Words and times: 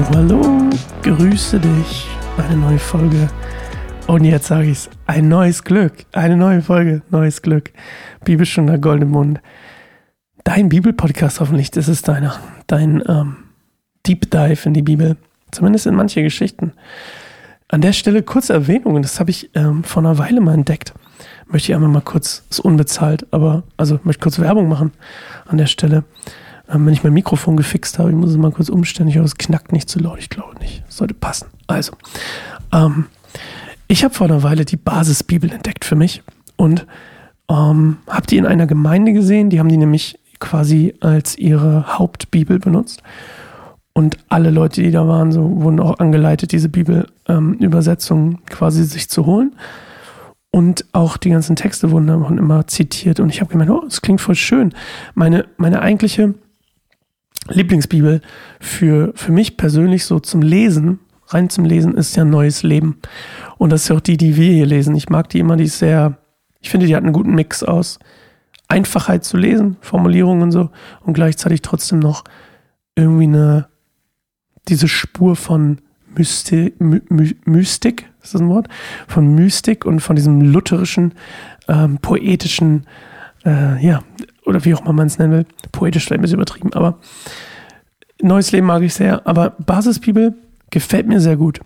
Hallo, 0.00 0.14
hallo, 0.14 0.70
grüße 1.02 1.60
dich. 1.60 2.06
Eine 2.38 2.56
neue 2.56 2.78
Folge. 2.78 3.28
Und 4.06 4.24
jetzt 4.24 4.46
sage 4.46 4.68
ich 4.70 4.78
es: 4.78 4.90
ein 5.06 5.28
neues 5.28 5.62
Glück, 5.62 5.92
eine 6.12 6.38
neue 6.38 6.62
Folge, 6.62 7.02
neues 7.10 7.42
Glück. 7.42 7.70
Bibelstunde 8.24 8.80
Gold 8.80 9.02
im 9.02 9.10
Mund. 9.10 9.40
Dein 10.42 10.70
Bibelpodcast 10.70 11.40
hoffentlich, 11.40 11.70
das 11.70 11.86
ist 11.88 12.08
deiner, 12.08 12.40
dein 12.66 13.02
ähm, 13.08 13.36
Deep 14.06 14.30
Dive 14.30 14.66
in 14.66 14.72
die 14.72 14.80
Bibel. 14.80 15.18
Zumindest 15.50 15.86
in 15.86 15.96
manche 15.96 16.22
Geschichten. 16.22 16.72
An 17.68 17.82
der 17.82 17.92
Stelle 17.92 18.22
kurze 18.22 18.54
Erwähnungen, 18.54 19.02
das 19.02 19.20
habe 19.20 19.30
ich 19.30 19.50
ähm, 19.54 19.84
vor 19.84 20.02
einer 20.02 20.16
Weile 20.16 20.40
mal 20.40 20.54
entdeckt. 20.54 20.94
Möchte 21.46 21.72
ich 21.72 21.74
einmal 21.74 21.90
mal 21.90 22.00
kurz, 22.00 22.44
ist 22.48 22.60
unbezahlt, 22.60 23.26
aber 23.32 23.64
also 23.76 24.00
möchte 24.04 24.22
kurz 24.22 24.38
Werbung 24.38 24.66
machen 24.66 24.92
an 25.46 25.58
der 25.58 25.66
Stelle. 25.66 26.04
Ähm, 26.72 26.86
wenn 26.86 26.92
ich 26.92 27.02
mein 27.02 27.12
Mikrofon 27.12 27.56
gefixt 27.56 27.98
habe, 27.98 28.10
ich 28.10 28.16
muss 28.16 28.30
es 28.30 28.36
mal 28.36 28.52
kurz 28.52 28.68
umstellen. 28.68 29.08
Ich 29.08 29.16
hoffe, 29.16 29.26
es 29.26 29.36
knackt 29.36 29.72
nicht 29.72 29.88
zu 29.88 29.98
laut. 29.98 30.18
Ich 30.18 30.30
glaube 30.30 30.58
nicht. 30.58 30.84
sollte 30.88 31.14
passen. 31.14 31.48
Also, 31.66 31.92
ähm, 32.72 33.06
ich 33.88 34.04
habe 34.04 34.14
vor 34.14 34.26
einer 34.28 34.42
Weile 34.42 34.64
die 34.64 34.76
Basisbibel 34.76 35.50
entdeckt 35.50 35.84
für 35.84 35.96
mich 35.96 36.22
und 36.56 36.86
ähm, 37.48 37.96
habe 38.06 38.26
die 38.26 38.36
in 38.36 38.46
einer 38.46 38.66
Gemeinde 38.66 39.12
gesehen. 39.12 39.50
Die 39.50 39.58
haben 39.58 39.68
die 39.68 39.76
nämlich 39.76 40.18
quasi 40.38 40.94
als 41.00 41.36
ihre 41.36 41.98
Hauptbibel 41.98 42.58
benutzt. 42.58 43.02
Und 43.92 44.18
alle 44.28 44.50
Leute, 44.50 44.82
die 44.82 44.92
da 44.92 45.08
waren, 45.08 45.32
so 45.32 45.60
wurden 45.60 45.80
auch 45.80 45.98
angeleitet, 45.98 46.52
diese 46.52 46.68
Bibelübersetzung 46.68 48.30
ähm, 48.30 48.38
quasi 48.46 48.84
sich 48.84 49.10
zu 49.10 49.26
holen. 49.26 49.56
Und 50.52 50.84
auch 50.92 51.16
die 51.16 51.30
ganzen 51.30 51.56
Texte 51.56 51.90
wurden 51.90 52.06
dann 52.06 52.38
immer 52.38 52.66
zitiert. 52.66 53.20
Und 53.20 53.30
ich 53.30 53.40
habe 53.40 53.50
gemeint, 53.50 53.70
oh, 53.70 53.82
das 53.84 54.02
klingt 54.02 54.20
voll 54.20 54.36
schön. 54.36 54.72
Meine, 55.14 55.46
meine 55.56 55.82
eigentliche 55.82 56.34
Lieblingsbibel 57.50 58.20
für, 58.60 59.12
für 59.14 59.32
mich 59.32 59.56
persönlich 59.56 60.04
so 60.04 60.20
zum 60.20 60.42
Lesen, 60.42 61.00
rein 61.26 61.50
zum 61.50 61.64
Lesen, 61.64 61.96
ist 61.96 62.16
ja 62.16 62.24
Neues 62.24 62.62
Leben. 62.62 63.00
Und 63.58 63.70
das 63.70 63.82
ist 63.82 63.88
ja 63.88 63.96
auch 63.96 64.00
die, 64.00 64.16
die 64.16 64.36
wir 64.36 64.52
hier 64.52 64.66
lesen. 64.66 64.94
Ich 64.94 65.08
mag 65.08 65.28
die 65.28 65.38
immer, 65.38 65.56
die 65.56 65.64
ist 65.64 65.78
sehr, 65.78 66.18
ich 66.60 66.70
finde, 66.70 66.86
die 66.86 66.96
hat 66.96 67.02
einen 67.02 67.12
guten 67.12 67.34
Mix 67.34 67.62
aus 67.62 67.98
Einfachheit 68.68 69.24
zu 69.24 69.36
lesen, 69.36 69.76
Formulierungen 69.80 70.42
und 70.42 70.52
so, 70.52 70.70
und 71.04 71.14
gleichzeitig 71.14 71.62
trotzdem 71.62 71.98
noch 71.98 72.24
irgendwie 72.94 73.24
eine, 73.24 73.68
diese 74.68 74.86
Spur 74.86 75.34
von 75.34 75.80
Mystik, 76.16 76.80
My, 76.80 77.00
Mystik, 77.44 78.10
ist 78.22 78.34
das 78.34 78.40
ein 78.40 78.48
Wort? 78.48 78.68
Von 79.08 79.34
Mystik 79.34 79.84
und 79.84 80.00
von 80.00 80.16
diesem 80.16 80.40
lutherischen, 80.40 81.14
ähm, 81.68 81.98
poetischen, 81.98 82.86
äh, 83.44 83.84
ja, 83.84 84.02
oder 84.44 84.64
wie 84.64 84.74
auch 84.74 84.82
immer 84.82 84.92
man 84.92 85.06
es 85.06 85.18
nennen 85.18 85.32
will. 85.32 85.46
Poetisch 85.72 86.06
vielleicht 86.06 86.20
ein 86.20 86.22
bisschen 86.22 86.38
übertrieben, 86.38 86.72
aber 86.72 86.98
Neues 88.22 88.52
Leben 88.52 88.66
mag 88.66 88.82
ich 88.82 88.94
sehr. 88.94 89.26
Aber 89.26 89.50
Basisbibel 89.50 90.34
gefällt 90.70 91.06
mir 91.06 91.20
sehr 91.20 91.36
gut. 91.36 91.60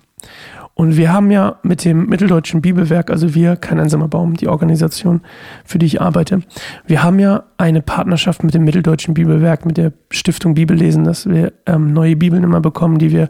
Und 0.77 0.97
wir 0.97 1.12
haben 1.12 1.31
ja 1.31 1.61
mit 1.62 1.84
dem 1.84 2.06
Mitteldeutschen 2.06 2.61
Bibelwerk, 2.61 3.11
also 3.11 3.34
wir, 3.34 3.55
kein 3.55 3.78
einsamer 3.78 4.08
Baum, 4.08 4.34
die 4.34 4.48
Organisation, 4.48 5.20
für 5.64 5.78
die 5.78 5.86
ich 5.86 6.00
arbeite, 6.00 6.41
wir 6.84 7.05
haben 7.05 7.20
ja 7.20 7.44
eine 7.58 7.81
Partnerschaft 7.81 8.42
mit 8.42 8.55
dem 8.55 8.64
Mitteldeutschen 8.64 9.14
Bibelwerk, 9.14 9.66
mit 9.66 9.77
der 9.77 9.92
Stiftung 10.11 10.55
Bibellesen, 10.55 11.05
dass 11.05 11.28
wir 11.28 11.53
ähm, 11.66 11.92
neue 11.92 12.16
Bibeln 12.16 12.42
immer 12.42 12.61
bekommen, 12.61 12.98
die 12.98 13.12
wir 13.12 13.28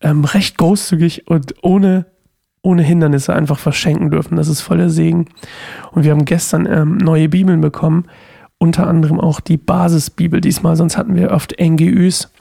ähm, 0.00 0.24
recht 0.24 0.56
großzügig 0.56 1.28
und 1.28 1.54
ohne, 1.62 2.06
ohne 2.62 2.82
Hindernisse 2.82 3.34
einfach 3.34 3.58
verschenken 3.58 4.10
dürfen. 4.10 4.36
Das 4.36 4.48
ist 4.48 4.60
voller 4.60 4.88
Segen. 4.88 5.26
Und 5.90 6.04
wir 6.04 6.12
haben 6.12 6.24
gestern 6.24 6.66
ähm, 6.66 6.96
neue 6.96 7.28
Bibeln 7.28 7.60
bekommen, 7.60 8.06
unter 8.58 8.86
anderem 8.86 9.18
auch 9.18 9.40
die 9.40 9.56
Basisbibel 9.56 10.40
diesmal, 10.40 10.76
sonst 10.76 10.96
hatten 10.96 11.16
wir 11.16 11.32
oft 11.32 11.60
NGÜs, 11.60 12.32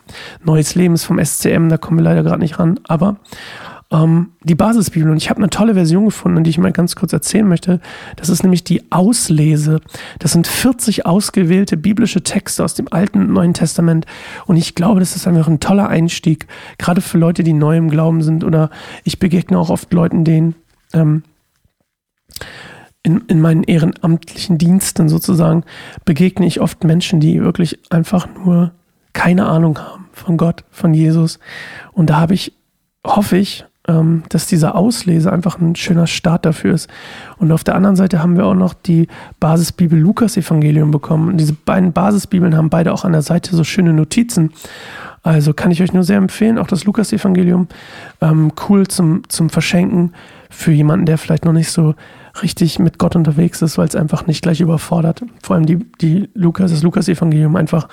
Neues 0.44 0.76
Lebens 0.76 1.04
vom 1.04 1.24
SCM, 1.24 1.70
da 1.70 1.78
kommen 1.78 1.98
wir 1.98 2.04
leider 2.04 2.22
gerade 2.22 2.42
nicht 2.42 2.60
ran, 2.60 2.80
aber 2.88 3.18
ähm, 3.92 4.32
die 4.44 4.56
Basisbibel 4.56 5.10
und 5.10 5.18
ich 5.18 5.30
habe 5.30 5.40
eine 5.40 5.50
tolle 5.50 5.74
Version 5.74 6.06
gefunden, 6.06 6.44
die 6.44 6.50
ich 6.50 6.58
mal 6.58 6.72
ganz 6.72 6.96
kurz 6.96 7.14
erzählen 7.14 7.48
möchte. 7.48 7.80
Das 8.16 8.30
ist 8.30 8.44
nämlich 8.44 8.64
die 8.64 8.92
Auslese. 8.92 9.82
Das 10.20 10.32
sind 10.32 10.48
40 10.48 11.06
ausgewählte 11.06 11.78
biblische 11.78 12.24
Texte 12.24 12.64
aus 12.64 12.74
dem 12.74 12.88
Alten 12.92 13.20
und 13.20 13.34
Neuen 13.34 13.54
Testament 13.54 14.06
und 14.48 14.58
ich 14.58 14.76
glaube, 14.76 15.00
das 15.00 15.16
ist 15.16 15.28
einfach 15.28 15.48
ein 15.48 15.60
toller 15.60 15.90
Einstieg, 15.90 16.48
gerade 16.78 17.02
für 17.02 17.18
Leute, 17.18 17.44
die 17.44 17.54
neu 17.54 17.78
im 17.78 17.90
Glauben 17.90 18.22
sind 18.22 18.44
oder 18.44 18.70
ich 19.04 19.20
begegne 19.20 19.60
auch 19.60 19.70
oft 19.70 19.92
Leuten, 19.94 20.24
denen 20.24 20.56
ähm, 20.94 21.24
in, 23.04 23.22
in 23.28 23.42
meinen 23.42 23.64
ehrenamtlichen 23.64 24.58
Diensten 24.58 25.10
sozusagen 25.10 25.64
begegne 26.06 26.46
ich 26.46 26.62
oft 26.62 26.84
Menschen, 26.84 27.20
die 27.20 27.42
wirklich 27.42 27.80
einfach 27.92 28.28
nur 28.46 28.72
keine 29.14 29.48
Ahnung 29.48 29.80
haben 29.80 30.08
von 30.14 30.38
Gott, 30.38 30.64
von 30.70 30.94
Jesus. 30.94 31.40
Und 31.94 32.10
da 32.10 32.20
habe 32.20 32.34
ich, 32.34 32.54
hoffe 33.06 33.38
ich, 33.38 33.66
ähm, 33.92 34.24
dass 34.30 34.48
dieser 34.48 34.76
Auslese 34.76 35.32
einfach 35.32 35.60
ein 35.60 35.76
schöner 35.76 36.08
Start 36.08 36.46
dafür 36.46 36.74
ist. 36.74 36.90
Und 37.38 37.52
auf 37.52 37.64
der 37.64 37.76
anderen 37.76 37.96
Seite 37.96 38.24
haben 38.24 38.38
wir 38.38 38.46
auch 38.46 38.56
noch 38.56 38.74
die 38.74 39.08
Basisbibel 39.40 40.00
Lukas 40.00 40.38
Evangelium 40.38 40.92
bekommen. 40.92 41.30
Und 41.30 41.38
diese 41.38 41.54
beiden 41.54 41.92
Basisbibeln 41.92 42.56
haben 42.56 42.70
beide 42.70 42.94
auch 42.94 43.04
an 43.04 43.12
der 43.12 43.22
Seite 43.22 43.56
so 43.56 43.64
schöne 43.64 43.94
Notizen. 43.94 44.52
Also 45.24 45.54
kann 45.54 45.72
ich 45.72 45.84
euch 45.84 45.94
nur 45.94 46.04
sehr 46.04 46.18
empfehlen, 46.18 46.58
auch 46.58 46.68
das 46.68 46.86
Lukas 46.86 47.12
Evangelium. 47.12 47.68
Ähm, 48.22 48.54
cool 48.70 48.88
zum, 48.88 49.24
zum 49.28 49.50
Verschenken 49.50 50.14
für 50.50 50.72
jemanden, 50.72 51.06
der 51.06 51.18
vielleicht 51.18 51.46
noch 51.46 51.54
nicht 51.54 51.70
so 51.70 51.96
richtig 52.42 52.80
mit 52.80 52.98
Gott 52.98 53.16
unterwegs 53.16 53.62
ist, 53.62 53.78
weil 53.78 53.88
es 53.88 53.96
einfach 53.96 54.26
nicht 54.26 54.42
gleich 54.42 54.62
überfordert. 54.62 55.22
Vor 55.44 55.56
allem 55.56 55.66
die, 55.66 55.78
die 56.00 56.30
Lukas, 56.34 56.72
das 56.72 56.82
Lukas-Evangelium 56.82 57.56
einfach 57.56 57.88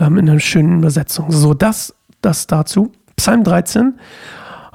ähm, 0.00 0.18
in 0.18 0.28
einer 0.28 0.40
schönen 0.40 0.78
Übersetzung. 0.78 1.30
So, 1.30 1.54
das, 1.54 1.94
das 2.20 2.46
dazu. 2.46 2.92
Psalm 3.16 3.44
13. 3.44 3.94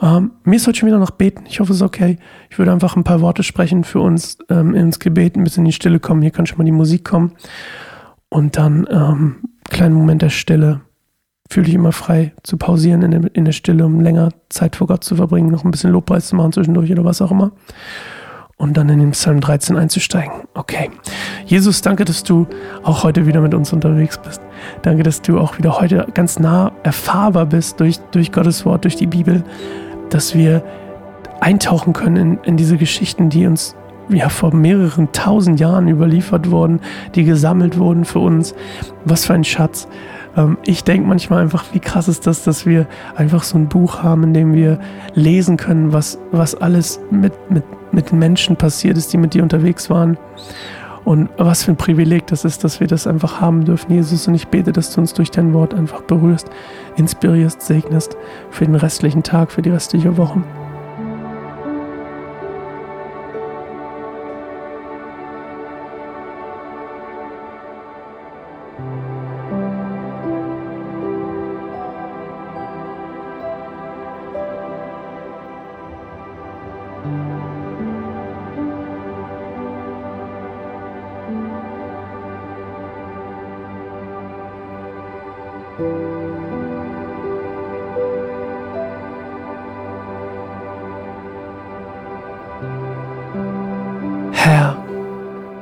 Ähm, 0.03 0.31
mir 0.43 0.57
ist 0.57 0.67
heute 0.67 0.79
schon 0.79 0.87
wieder 0.87 0.99
noch 0.99 1.11
beten. 1.11 1.45
Ich 1.47 1.61
hoffe, 1.61 1.71
es 1.71 1.77
ist 1.77 1.81
okay. 1.81 2.17
Ich 2.49 2.59
würde 2.59 2.73
einfach 2.73 2.97
ein 2.97 3.05
paar 3.05 3.21
Worte 3.21 3.41
sprechen 3.41 3.85
für 3.85 4.01
uns 4.01 4.37
ähm, 4.49 4.75
ins 4.75 4.99
Gebet, 4.99 5.37
ein 5.37 5.45
bisschen 5.45 5.61
in 5.61 5.69
die 5.69 5.71
Stille 5.71 6.01
kommen. 6.01 6.21
Hier 6.21 6.31
kann 6.31 6.45
schon 6.45 6.57
mal 6.57 6.65
die 6.65 6.73
Musik 6.73 7.05
kommen. 7.05 7.31
Und 8.27 8.57
dann 8.57 8.85
ähm, 8.91 9.37
kleinen 9.69 9.95
Moment 9.95 10.21
der 10.21 10.29
Stille. 10.29 10.81
Fühle 11.49 11.67
dich 11.67 11.75
immer 11.75 11.93
frei 11.93 12.33
zu 12.43 12.57
pausieren 12.57 13.01
in 13.01 13.11
der, 13.11 13.35
in 13.35 13.45
der 13.45 13.51
Stille, 13.53 13.85
um 13.85 14.01
länger 14.01 14.29
Zeit 14.49 14.75
vor 14.75 14.87
Gott 14.87 15.05
zu 15.05 15.15
verbringen, 15.15 15.51
noch 15.51 15.63
ein 15.63 15.71
bisschen 15.71 15.91
Lobpreis 15.91 16.27
zu 16.27 16.35
machen 16.35 16.51
zwischendurch 16.51 16.91
oder 16.91 17.05
was 17.05 17.21
auch 17.21 17.31
immer 17.31 17.53
und 18.57 18.77
dann 18.77 18.87
in 18.89 18.99
den 18.99 19.11
Psalm 19.11 19.41
13 19.41 19.75
einzusteigen. 19.75 20.33
Okay. 20.53 20.89
Jesus, 21.45 21.81
danke, 21.81 22.05
dass 22.05 22.23
du 22.23 22.47
auch 22.83 23.03
heute 23.03 23.25
wieder 23.27 23.41
mit 23.41 23.53
uns 23.53 23.73
unterwegs 23.73 24.17
bist. 24.17 24.41
Danke, 24.83 25.03
dass 25.03 25.21
du 25.21 25.37
auch 25.37 25.57
wieder 25.57 25.79
heute 25.79 26.07
ganz 26.13 26.39
nah 26.39 26.71
erfahrbar 26.83 27.45
bist 27.45 27.79
durch, 27.79 27.97
durch 28.11 28.31
Gottes 28.31 28.65
Wort, 28.65 28.85
durch 28.85 28.95
die 28.95 29.07
Bibel, 29.07 29.43
dass 30.09 30.35
wir 30.35 30.63
eintauchen 31.39 31.93
können 31.93 32.15
in, 32.15 32.39
in 32.43 32.57
diese 32.57 32.77
Geschichten, 32.77 33.29
die 33.29 33.45
uns 33.45 33.75
ja 34.09 34.29
vor 34.29 34.53
mehreren 34.53 35.11
tausend 35.11 35.59
Jahren 35.59 35.87
überliefert 35.87 36.51
wurden, 36.51 36.81
die 37.15 37.23
gesammelt 37.23 37.77
wurden 37.77 38.05
für 38.05 38.19
uns. 38.19 38.53
Was 39.05 39.25
für 39.25 39.33
ein 39.33 39.43
Schatz. 39.43 39.87
Ähm, 40.35 40.57
ich 40.65 40.83
denke 40.83 41.07
manchmal 41.07 41.41
einfach, 41.41 41.65
wie 41.73 41.79
krass 41.79 42.07
ist 42.07 42.27
das, 42.27 42.43
dass 42.43 42.65
wir 42.65 42.87
einfach 43.15 43.43
so 43.43 43.57
ein 43.57 43.69
Buch 43.69 44.03
haben, 44.03 44.23
in 44.23 44.33
dem 44.33 44.53
wir 44.53 44.79
lesen 45.13 45.57
können, 45.57 45.93
was, 45.93 46.19
was 46.31 46.55
alles 46.55 46.99
mit, 47.11 47.33
mit, 47.49 47.63
mit 47.91 48.11
Menschen 48.13 48.55
passiert 48.55 48.97
ist, 48.97 49.13
die 49.13 49.17
mit 49.17 49.33
dir 49.33 49.43
unterwegs 49.43 49.89
waren. 49.89 50.17
Und 51.05 51.29
was 51.37 51.63
für 51.63 51.71
ein 51.71 51.77
Privileg 51.77 52.27
das 52.27 52.45
ist, 52.45 52.63
dass 52.63 52.79
wir 52.79 52.87
das 52.87 53.07
einfach 53.07 53.41
haben 53.41 53.65
dürfen, 53.65 53.91
Jesus. 53.93 54.27
Und 54.27 54.35
ich 54.35 54.47
bete, 54.47 54.71
dass 54.71 54.93
du 54.93 55.01
uns 55.01 55.13
durch 55.13 55.31
dein 55.31 55.53
Wort 55.53 55.73
einfach 55.73 56.01
berührst, 56.01 56.49
inspirierst, 56.95 57.61
segnest 57.61 58.15
für 58.51 58.65
den 58.65 58.75
restlichen 58.75 59.23
Tag, 59.23 59.51
für 59.51 59.61
die 59.61 59.69
restliche 59.69 60.15
Woche. 60.17 60.41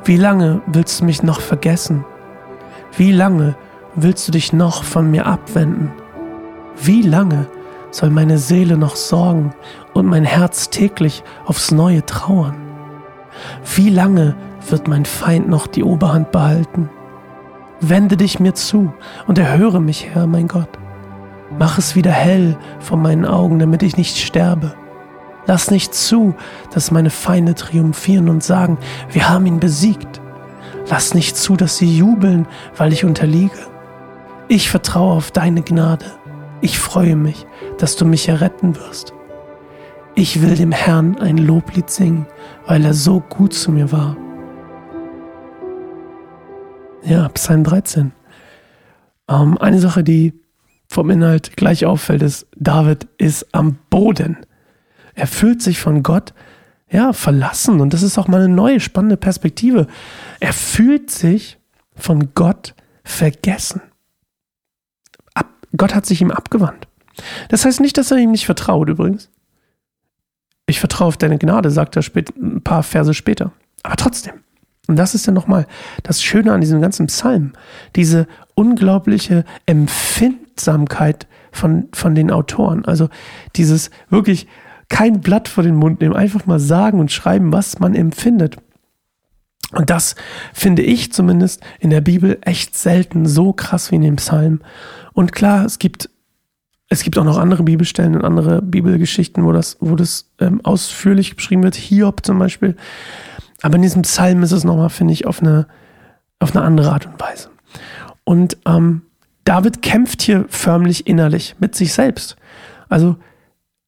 Wie 0.04 0.18
lange 0.18 0.62
willst 0.66 1.02
du 1.02 1.06
mich 1.06 1.22
noch 1.22 1.42
vergessen? 1.42 2.04
Wie 2.98 3.12
lange 3.12 3.56
willst 3.96 4.28
du 4.28 4.32
dich 4.32 4.52
noch 4.52 4.84
von 4.84 5.12
mir 5.12 5.28
abwenden? 5.28 5.92
Wie 6.82 7.04
lange 7.04 7.46
soll 7.92 8.10
meine 8.10 8.40
Seele 8.40 8.78
noch 8.78 8.96
sorgen 8.96 9.54
und 9.94 10.08
mein 10.08 10.24
Herz 10.24 10.70
täglich 10.72 11.24
aufs 11.46 11.72
neue 11.72 12.04
trauern? 12.06 12.56
Wie 13.76 13.90
lange 13.90 14.36
wird 14.70 14.88
mein 14.88 15.06
Feind 15.06 15.48
noch 15.48 15.68
die 15.68 15.84
Oberhand 15.84 16.32
behalten? 16.32 16.90
Wende 17.80 18.18
dich 18.18 18.40
mir 18.40 18.56
zu 18.56 18.94
und 19.28 19.38
erhöre 19.38 19.82
mich, 19.82 20.10
Herr, 20.14 20.26
mein 20.26 20.48
Gott. 20.48 20.80
Mach 21.60 21.78
es 21.78 21.96
wieder 21.96 22.12
hell 22.12 22.58
vor 22.80 22.98
meinen 22.98 23.26
Augen, 23.26 23.60
damit 23.60 23.84
ich 23.84 23.98
nicht 23.98 24.18
sterbe. 24.18 24.74
Lass 25.48 25.72
nicht 25.72 25.94
zu, 25.94 26.36
dass 26.74 26.92
meine 26.92 27.10
Feinde 27.10 27.56
triumphieren 27.56 28.30
und 28.30 28.44
sagen, 28.44 28.78
wir 29.12 29.30
haben 29.30 29.46
ihn 29.46 29.60
besiegt. 29.60 30.22
Lass 30.90 31.14
nicht 31.14 31.38
zu, 31.38 31.56
dass 31.56 31.78
sie 31.78 31.98
jubeln, 31.98 32.48
weil 32.78 32.94
ich 32.94 33.06
unterliege. 33.06 33.58
Ich 34.48 34.70
vertraue 34.70 35.14
auf 35.14 35.32
deine 35.32 35.62
Gnade. 35.62 36.06
Ich 36.62 36.78
freue 36.78 37.16
mich, 37.16 37.46
dass 37.78 37.96
du 37.96 38.06
mich 38.06 38.28
erretten 38.28 38.76
wirst. 38.76 39.14
Ich 40.14 40.42
will 40.42 40.56
dem 40.56 40.72
Herrn 40.72 41.18
ein 41.20 41.38
Loblied 41.38 41.90
singen, 41.90 42.28
weil 42.68 42.84
er 42.84 42.94
so 42.94 43.22
gut 43.22 43.54
zu 43.54 43.72
mir 43.72 43.92
war. 43.92 44.18
Ja, 47.04 47.30
Psalm 47.30 47.64
13. 47.64 48.12
Ähm, 49.30 49.58
eine 49.58 49.80
Sache, 49.80 50.04
die 50.04 50.34
vom 50.88 51.10
Inhalt 51.10 51.56
gleich 51.56 51.86
auffällt, 51.86 52.22
ist, 52.22 52.46
David 52.58 53.08
ist 53.18 53.48
am 53.54 53.78
Boden. 53.90 54.38
Er 55.16 55.28
fühlt 55.28 55.62
sich 55.62 55.80
von 55.80 56.04
Gott 56.04 56.34
ja, 56.90 57.14
verlassen. 57.14 57.80
Und 57.80 57.94
das 57.94 58.04
ist 58.04 58.18
auch 58.18 58.28
mal 58.28 58.42
eine 58.42 58.54
neue, 58.54 58.80
spannende 58.80 59.18
Perspektive. 59.18 59.88
Er 60.40 60.54
fühlt 60.54 61.10
sich 61.10 61.58
von 61.96 62.34
Gott 62.36 62.76
vergessen. 63.04 63.82
Ab, 65.34 65.48
Gott 65.76 65.96
hat 65.96 66.06
sich 66.06 66.22
ihm 66.22 66.32
abgewandt. 66.32 66.88
Das 67.50 67.66
heißt 67.66 67.80
nicht, 67.80 67.98
dass 67.98 68.12
er 68.12 68.18
ihm 68.18 68.32
nicht 68.32 68.46
vertraut 68.46 68.90
übrigens. 68.90 69.30
Ich 70.66 70.80
vertraue 70.80 71.08
auf 71.08 71.18
deine 71.18 71.38
Gnade, 71.38 71.72
sagt 71.72 71.96
er 71.96 72.02
spät, 72.02 72.36
ein 72.38 72.62
paar 72.62 72.84
Verse 72.84 73.14
später. 73.14 73.52
Aber 73.84 73.96
trotzdem. 73.96 74.36
Und 74.88 74.96
das 74.98 75.16
ist 75.16 75.26
ja 75.26 75.34
nochmal 75.34 75.68
das 76.04 76.22
Schöne 76.22 76.52
an 76.52 76.62
diesem 76.62 76.82
ganzen 76.82 77.08
Psalm. 77.08 77.54
Diese 77.96 78.28
unglaubliche 78.56 79.46
Empfindsamkeit 79.66 81.28
von, 81.52 81.90
von 81.94 82.16
den 82.16 82.32
Autoren. 82.32 82.86
Also 82.86 83.10
dieses 83.56 83.92
wirklich 84.10 84.48
kein 84.92 85.22
Blatt 85.22 85.48
vor 85.48 85.64
den 85.64 85.76
Mund 85.76 86.02
nehmen, 86.02 86.16
einfach 86.16 86.46
mal 86.46 86.60
sagen 86.60 87.00
und 87.00 87.12
schreiben, 87.12 87.54
was 87.54 87.80
man 87.80 87.96
empfindet. 87.96 88.58
Und 89.72 89.90
das 89.90 90.16
finde 90.54 90.82
ich 90.82 91.14
zumindest 91.14 91.64
in 91.80 91.90
der 91.90 92.02
Bibel 92.02 92.38
echt 92.42 92.78
selten 92.78 93.26
so 93.26 93.54
krass 93.54 93.90
wie 93.90 93.96
in 93.96 94.02
dem 94.02 94.18
Psalm. 94.18 94.60
Und 95.14 95.32
klar, 95.32 95.66
es 95.66 95.80
gibt 95.80 96.10
es 96.90 97.04
gibt 97.04 97.18
auch 97.18 97.24
noch 97.24 97.38
andere 97.38 97.64
Bibelstellen 97.64 98.16
und 98.16 98.26
andere 98.26 98.62
Bibelgeschichten, 98.62 99.46
wo 99.46 99.54
das, 99.54 99.78
wo 99.80 99.96
das 99.96 100.30
ähm, 100.40 100.60
ausführlich 100.66 101.38
beschrieben 101.38 101.64
wird. 101.64 101.76
Hiob 101.76 102.26
zum 102.26 102.38
Beispiel. 102.38 102.76
Aber 103.62 103.78
in 103.78 103.82
diesem 103.82 104.02
Psalm 104.02 104.44
ist 104.44 104.52
es 104.52 104.66
nochmal, 104.66 104.90
finde 104.90 105.14
ich, 105.14 105.26
auf 105.26 105.42
eine, 105.42 105.68
auf 106.40 106.54
eine 106.54 106.66
andere 106.66 106.92
Art 106.92 107.06
und 107.06 107.18
Weise. 107.18 107.50
Und 108.26 108.58
ähm, 108.66 109.04
David 109.46 109.82
kämpft 109.82 110.22
hier 110.22 110.44
förmlich 110.50 111.08
innerlich 111.08 111.56
mit 111.60 111.76
sich 111.76 111.94
selbst. 111.94 112.36
Also 112.90 113.16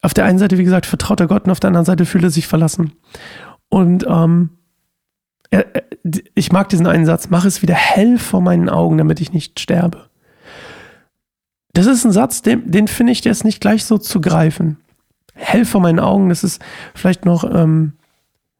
auf 0.03 0.13
der 0.13 0.25
einen 0.25 0.37
Seite, 0.37 0.57
wie 0.57 0.63
gesagt, 0.63 0.85
vertraut 0.85 1.21
er 1.21 1.27
Gott 1.27 1.45
und 1.45 1.51
auf 1.51 1.61
der 1.61 1.69
anderen 1.69 1.85
Seite 1.85 2.05
fühlt 2.05 2.25
er 2.25 2.29
sich 2.29 2.45
verlassen. 2.45 2.91
Und 3.69 4.05
ähm, 4.07 4.49
er, 5.49 5.65
ich 6.35 6.51
mag 6.51 6.67
diesen 6.69 6.87
einen 6.87 7.05
Satz, 7.05 7.29
mach 7.29 7.45
es 7.45 7.61
wieder 7.61 7.73
hell 7.73 8.19
vor 8.19 8.41
meinen 8.41 8.69
Augen, 8.69 8.97
damit 8.97 9.21
ich 9.21 9.31
nicht 9.31 9.59
sterbe. 9.61 10.09
Das 11.71 11.85
ist 11.85 12.03
ein 12.03 12.11
Satz, 12.11 12.41
den, 12.41 12.69
den 12.69 12.87
finde 12.89 13.13
ich 13.13 13.23
jetzt 13.23 13.45
nicht 13.45 13.61
gleich 13.61 13.85
so 13.85 13.97
zu 13.97 14.19
greifen. 14.19 14.77
Hell 15.35 15.63
vor 15.65 15.81
meinen 15.81 15.99
Augen, 15.99 16.29
das 16.29 16.43
ist 16.43 16.61
vielleicht 16.93 17.23
noch, 17.25 17.45
ähm, 17.45 17.93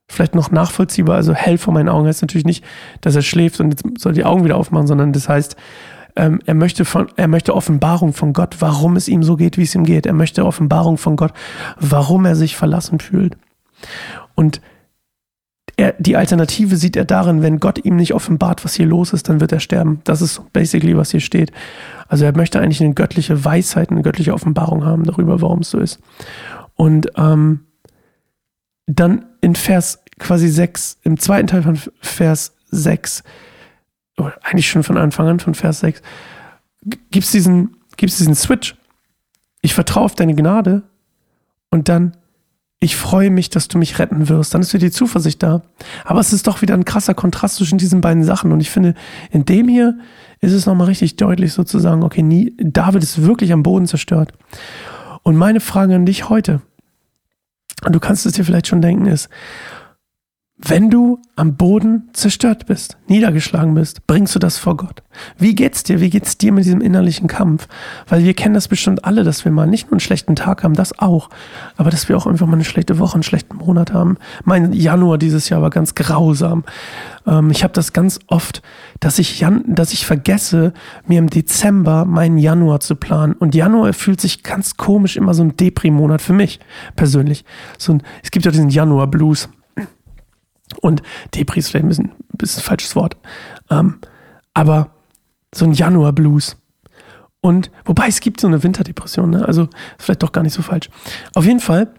vielleicht 0.10 0.36
noch 0.36 0.50
nachvollziehbar. 0.50 1.18
Also 1.18 1.34
hell 1.34 1.58
vor 1.58 1.74
meinen 1.74 1.90
Augen 1.90 2.08
heißt 2.08 2.22
natürlich 2.22 2.46
nicht, 2.46 2.64
dass 3.02 3.18
er 3.18 3.22
schläft 3.22 3.60
und 3.60 3.70
jetzt 3.70 3.84
soll 4.02 4.14
die 4.14 4.24
Augen 4.24 4.46
wieder 4.46 4.56
aufmachen, 4.56 4.88
sondern 4.88 5.12
das 5.12 5.28
heißt, 5.28 5.58
ähm, 6.16 6.40
er, 6.46 6.54
möchte 6.54 6.86
von, 6.86 7.08
er 7.16 7.28
möchte 7.28 7.56
Offenbarung 7.56 8.14
von 8.14 8.34
Gott, 8.34 8.58
warum 8.60 8.96
es 8.96 9.08
ihm 9.08 9.24
so 9.24 9.36
geht, 9.36 9.58
wie 9.58 9.64
es 9.64 9.76
ihm 9.76 9.84
geht. 9.84 10.06
Er 10.06 10.14
möchte 10.14 10.46
Offenbarung 10.46 10.98
von 10.98 11.16
Gott, 11.16 11.34
warum 11.80 12.26
er 12.26 12.36
sich 12.36 12.56
verlassen 12.56 13.00
fühlt. 13.00 13.38
Und 14.36 14.62
er, 15.76 15.94
die 15.98 16.16
Alternative 16.16 16.78
sieht 16.78 16.96
er 16.96 17.06
darin, 17.06 17.42
wenn 17.42 17.60
Gott 17.60 17.84
ihm 17.84 17.96
nicht 17.96 18.14
offenbart, 18.14 18.64
was 18.64 18.76
hier 18.76 18.86
los 18.86 19.14
ist, 19.14 19.28
dann 19.28 19.42
wird 19.42 19.52
er 19.52 19.60
sterben. 19.60 20.02
Das 20.04 20.22
ist 20.22 20.42
basically, 20.54 20.96
was 20.96 21.12
hier 21.12 21.20
steht. 21.20 21.52
Also 22.08 22.26
er 22.26 22.36
möchte 22.36 22.60
eigentlich 22.60 22.82
eine 22.82 22.94
göttliche 22.94 23.44
Weisheit, 23.44 23.90
eine 23.90 24.04
göttliche 24.04 24.34
Offenbarung 24.34 24.86
haben 24.86 25.04
darüber, 25.04 25.42
warum 25.42 25.60
es 25.60 25.72
so 25.72 25.80
ist. 25.80 26.00
Und 26.76 27.12
ähm, 27.18 27.62
dann 28.86 29.26
in 29.42 29.56
Vers 29.56 30.04
quasi 30.20 30.48
6, 30.48 31.00
im 31.04 31.18
zweiten 31.18 31.48
Teil 31.48 31.64
von 31.64 31.80
Vers 32.02 32.56
6, 32.70 33.24
oder 34.18 34.34
eigentlich 34.44 34.70
schon 34.70 34.84
von 34.84 34.98
Anfang 34.98 35.28
an 35.28 35.40
von 35.40 35.56
Vers 35.56 35.80
6, 35.80 36.02
gibt 37.12 37.26
es 37.26 37.32
diesen, 37.32 37.78
gibt's 37.98 38.18
diesen 38.18 38.36
Switch. 38.36 38.76
Ich 39.62 39.74
vertraue 39.74 40.04
auf 40.04 40.16
deine 40.16 40.36
Gnade 40.36 40.84
und 41.70 41.90
dann 41.90 42.18
ich 42.84 42.98
freue 42.98 43.30
mich, 43.30 43.50
dass 43.50 43.70
du 43.70 43.78
mich 43.78 43.98
retten 43.98 44.28
wirst. 44.28 44.54
Dann 44.54 44.62
ist 44.62 44.74
wieder 44.74 44.88
die 44.88 44.92
Zuversicht 44.92 45.42
da. 45.42 45.62
Aber 46.04 46.20
es 46.20 46.34
ist 46.34 46.48
doch 46.48 46.62
wieder 46.62 46.74
ein 46.74 46.84
krasser 46.84 47.14
Kontrast 47.14 47.56
zwischen 47.56 47.78
diesen 47.78 48.02
beiden 48.02 48.26
Sachen. 48.26 48.52
Und 48.52 48.60
ich 48.60 48.70
finde, 48.70 48.94
in 49.32 49.46
dem 49.46 49.70
hier 49.70 49.98
ist 50.42 50.52
es 50.52 50.66
nochmal 50.66 50.88
richtig 50.88 51.16
deutlich 51.16 51.54
sozusagen, 51.54 52.04
okay, 52.04 52.22
nie, 52.22 52.54
David 52.58 53.02
ist 53.02 53.24
wirklich 53.24 53.54
am 53.54 53.64
Boden 53.64 53.88
zerstört. 53.88 54.34
Und 55.24 55.38
meine 55.38 55.62
Frage 55.62 55.96
an 55.96 56.06
dich 56.06 56.28
heute, 56.28 56.62
und 57.86 57.96
du 57.96 58.02
kannst 58.02 58.26
es 58.26 58.34
dir 58.34 58.44
vielleicht 58.44 58.68
schon 58.68 58.82
denken, 58.82 59.06
ist, 59.06 59.30
wenn 60.58 60.90
du 60.90 61.20
am 61.36 61.56
Boden 61.56 62.10
zerstört 62.14 62.68
bist, 62.68 62.98
niedergeschlagen 63.08 63.74
bist, 63.74 64.06
bringst 64.08 64.36
du 64.36 64.40
das 64.40 64.58
vor 64.58 64.78
Gott. 64.78 65.02
Wie 65.38 65.56
geht's 65.56 65.84
dir? 65.84 66.00
Wie 66.00 66.12
geht's 66.12 66.38
dir 66.38 66.52
mit 66.54 66.64
diesem 66.66 66.80
innerlichen 66.80 67.28
Kampf? 67.28 67.68
Weil 68.08 68.24
wir 68.24 68.34
kennen 68.34 68.54
das 68.54 68.68
bestimmt 68.68 69.04
alle, 69.04 69.24
dass 69.24 69.44
wir 69.46 69.52
mal 69.52 69.66
nicht 69.66 69.88
nur 69.88 69.94
einen 69.94 70.00
schlechten 70.00 70.36
Tag 70.36 70.64
haben, 70.64 70.76
das 70.76 70.98
auch, 71.00 71.30
aber 71.76 71.90
dass 71.90 72.08
wir 72.08 72.16
auch 72.16 72.28
einfach 72.28 72.46
mal 72.46 72.54
eine 72.54 72.64
schlechte 72.64 73.00
Woche, 73.00 73.16
einen 73.16 73.24
schlechten 73.24 73.58
Monat 73.58 73.94
haben. 73.94 74.18
Mein 74.46 74.74
Januar 74.74 75.18
dieses 75.18 75.50
Jahr 75.50 75.62
war 75.62 75.72
ganz 75.72 75.96
grausam. 75.96 76.64
Ähm, 77.26 77.50
ich 77.50 77.64
habe 77.64 77.74
das 77.74 77.92
ganz 77.92 78.20
oft, 78.28 78.62
dass 79.00 79.20
ich, 79.20 79.40
Jan 79.40 79.64
dass 79.68 79.92
ich 79.92 80.06
vergesse, 80.06 80.72
mir 81.08 81.20
im 81.20 81.30
Dezember 81.30 82.06
meinen 82.06 82.38
Januar 82.38 82.80
zu 82.80 82.96
planen. 82.96 83.34
Und 83.34 83.56
Januar 83.56 83.92
fühlt 83.94 84.22
sich 84.22 84.44
ganz 84.44 84.78
komisch 84.78 85.18
immer 85.18 85.34
so 85.34 85.44
ein 85.44 85.58
Depri-Monat 85.58 86.22
für 86.22 86.34
mich 86.34 86.60
persönlich. 86.96 87.44
So 87.78 87.94
ein, 87.94 88.04
es 88.24 88.32
gibt 88.32 88.46
ja 88.46 88.52
diesen 88.52 88.70
Januar-Blues. 88.70 89.50
Und 90.82 91.04
Depri 91.36 91.60
ist 91.60 91.70
vielleicht 91.70 91.86
ein 91.86 91.90
bisschen, 91.90 92.12
ein 92.12 92.38
bisschen 92.38 92.64
falsches 92.64 92.96
Wort. 92.96 93.18
Ähm, 93.70 94.00
aber 94.54 94.92
so 95.54 95.66
ein 95.66 95.74
Januar-Blues. 95.74 96.58
Und 97.42 97.72
wobei 97.86 98.08
es 98.08 98.22
gibt 98.22 98.40
so 98.40 98.48
eine 98.48 98.64
Winterdepression, 98.64 99.30
ne? 99.30 99.46
also 99.46 99.68
vielleicht 99.98 100.24
doch 100.24 100.32
gar 100.32 100.44
nicht 100.44 100.54
so 100.54 100.62
falsch. 100.62 100.90
Auf 101.36 101.46
jeden 101.46 101.60
Fall, 101.60 101.90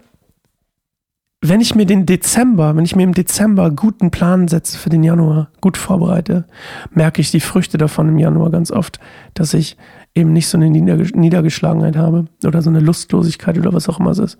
wenn 1.41 1.61
ich 1.61 1.75
mir 1.75 1.85
den 1.85 2.07
Dezember, 2.07 2.75
wenn 2.75 2.85
ich 2.85 2.95
mir 2.95 3.03
im 3.03 3.13
Dezember 3.13 3.69
guten 3.69 4.09
Plan 4.09 4.47
setze 4.47 4.77
für 4.77 4.89
den 4.89 5.03
Januar, 5.03 5.49
gut 5.61 5.77
vorbereite, 5.77 6.45
merke 6.89 7.21
ich 7.21 7.29
die 7.29 7.39
Früchte 7.39 7.77
davon 7.77 8.09
im 8.09 8.17
Januar 8.17 8.49
ganz 8.49 8.71
oft, 8.71 8.99
dass 9.35 9.53
ich 9.53 9.77
eben 10.15 10.33
nicht 10.33 10.47
so 10.47 10.57
eine 10.57 10.69
Niedergeschlagenheit 10.69 11.95
habe 11.95 12.25
oder 12.43 12.63
so 12.63 12.71
eine 12.71 12.79
Lustlosigkeit 12.79 13.57
oder 13.59 13.73
was 13.73 13.87
auch 13.87 13.99
immer 13.99 14.11
es 14.11 14.19
ist, 14.19 14.37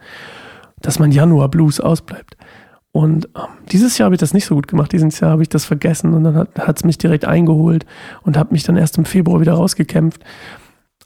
dass 0.81 0.97
mein 0.97 1.11
Januar-Blues 1.11 1.79
ausbleibt. 1.79 2.37
Und 2.95 3.27
ähm, 3.35 3.49
dieses 3.73 3.97
Jahr 3.97 4.05
habe 4.05 4.15
ich 4.15 4.21
das 4.21 4.33
nicht 4.33 4.45
so 4.45 4.55
gut 4.55 4.69
gemacht. 4.69 4.93
Dieses 4.93 5.19
Jahr 5.19 5.31
habe 5.31 5.41
ich 5.41 5.49
das 5.49 5.65
vergessen 5.65 6.13
und 6.13 6.23
dann 6.23 6.47
hat 6.57 6.77
es 6.77 6.85
mich 6.85 6.97
direkt 6.97 7.25
eingeholt 7.25 7.85
und 8.23 8.37
habe 8.37 8.53
mich 8.53 8.63
dann 8.63 8.77
erst 8.77 8.97
im 8.97 9.03
Februar 9.03 9.41
wieder 9.41 9.51
rausgekämpft. 9.51 10.23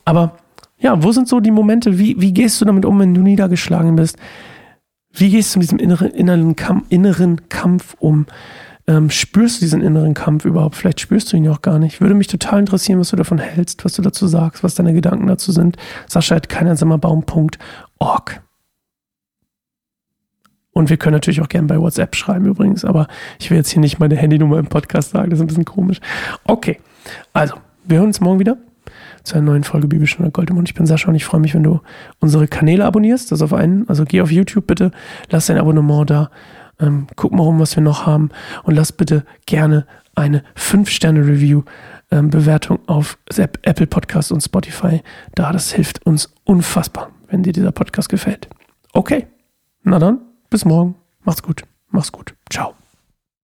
Aber 0.06 0.38
ja, 0.78 1.02
wo 1.02 1.12
sind 1.12 1.28
so 1.28 1.40
die 1.40 1.50
Momente? 1.50 1.98
Wie, 1.98 2.22
wie 2.22 2.32
gehst 2.32 2.62
du 2.62 2.66
damit 2.66 2.86
um, 2.86 3.00
wenn 3.00 3.16
du 3.16 3.22
niedergeschlagen 3.22 3.96
bist? 3.96 4.18
Wie 5.12 5.32
gehst 5.32 5.56
du 5.56 5.60
mit 5.60 5.64
diesem 5.64 5.80
inneren, 5.80 6.12
inneren, 6.12 6.56
Kampf, 6.56 6.86
inneren 6.90 7.50
Kampf 7.50 7.96
um? 7.98 8.28
Ähm, 8.86 9.10
spürst 9.10 9.60
du 9.60 9.66
diesen 9.66 9.82
inneren 9.82 10.14
Kampf 10.14 10.46
überhaupt? 10.46 10.76
Vielleicht 10.76 11.00
spürst 11.00 11.34
du 11.34 11.38
ihn 11.38 11.46
ja 11.46 11.54
auch 11.54 11.64
gar 11.64 11.80
nicht. 11.80 12.02
Würde 12.02 12.14
mich 12.14 12.28
total 12.28 12.60
interessieren, 12.60 13.00
was 13.00 13.10
du 13.10 13.16
davon 13.16 13.40
hältst, 13.40 13.84
was 13.84 13.94
du 13.94 14.04
dazu 14.04 14.28
sagst, 14.28 14.64
was 14.64 14.76
deine 14.76 14.94
Gedanken 14.94 15.26
dazu 15.26 15.52
sind. 15.52 15.76
Sascha 16.06 16.36
hat 16.36 16.50
keinersammerbaum.org. 16.50 18.44
Und 20.80 20.90
wir 20.90 20.96
können 20.96 21.14
natürlich 21.14 21.42
auch 21.42 21.50
gerne 21.50 21.68
bei 21.68 21.78
WhatsApp 21.78 22.16
schreiben 22.16 22.46
übrigens, 22.46 22.86
aber 22.86 23.10
ich 23.38 23.52
will 23.52 23.58
jetzt 23.58 23.70
hier 23.70 23.82
nicht 23.82 24.00
meine 24.00 24.16
Handynummer 24.16 24.60
im 24.60 24.68
Podcast 24.68 25.10
sagen, 25.10 25.30
das 25.30 25.40
ist 25.40 25.44
ein 25.44 25.48
bisschen 25.48 25.66
komisch. 25.66 26.00
Okay, 26.46 26.80
also, 27.34 27.56
wir 27.84 27.98
hören 27.98 28.08
uns 28.08 28.22
morgen 28.22 28.40
wieder 28.40 28.56
zu 29.24 29.36
einer 29.36 29.44
neuen 29.44 29.66
Folge 29.66 29.90
Bibelstunde 29.90 30.32
Goldemund. 30.32 30.70
Ich 30.70 30.76
bin 30.76 30.86
Sascha 30.86 31.10
und 31.10 31.16
ich 31.16 31.26
freue 31.26 31.42
mich, 31.42 31.54
wenn 31.54 31.64
du 31.64 31.82
unsere 32.20 32.48
Kanäle 32.48 32.86
abonnierst, 32.86 33.30
das 33.30 33.42
auf 33.42 33.52
einen, 33.52 33.90
also 33.90 34.06
geh 34.06 34.22
auf 34.22 34.32
YouTube 34.32 34.68
bitte, 34.68 34.92
lass 35.30 35.48
dein 35.48 35.58
Abonnement 35.58 36.10
da, 36.10 36.32
ähm, 36.80 37.08
guck 37.18 37.34
mal 37.34 37.44
rum, 37.44 37.60
was 37.60 37.76
wir 37.76 37.84
noch 37.84 38.06
haben 38.06 38.30
und 38.64 38.74
lass 38.74 38.94
bitte 38.94 39.26
gerne 39.48 39.86
eine 40.16 40.44
5-Sterne-Review 40.56 41.64
ähm, 42.10 42.30
Bewertung 42.30 42.80
auf 42.88 43.18
Apple 43.36 43.88
Podcast 43.88 44.32
und 44.32 44.40
Spotify 44.40 45.02
da. 45.36 45.52
Das 45.52 45.74
hilft 45.74 46.06
uns 46.06 46.34
unfassbar, 46.46 47.10
wenn 47.28 47.44
dir 47.44 47.52
dieser 47.52 47.74
Podcast 47.74 48.08
gefällt. 48.08 48.48
Okay, 48.94 49.28
na 49.84 50.00
dann. 50.00 50.29
Bis 50.50 50.66
morgen. 50.66 50.96
Macht's 51.24 51.44
gut. 51.44 51.64
Mach's 51.92 52.12
gut. 52.12 52.36
Ciao. 52.50 52.76